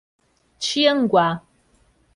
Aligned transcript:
Tianguá 0.59 1.27